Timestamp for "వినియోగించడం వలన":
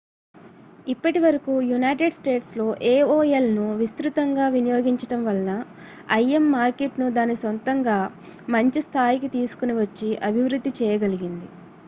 4.55-5.51